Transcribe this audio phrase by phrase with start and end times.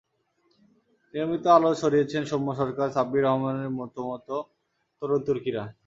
[1.13, 4.35] নিয়মিত আলো ছড়িয়েছেন সৌম্য সরকার, সাব্বির রহমানের মতো মতো
[4.97, 5.63] তরুণ তুর্কিরা।